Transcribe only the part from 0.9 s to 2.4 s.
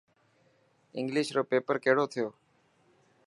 انگلش رو پيپر ڪهڙو ٿيو.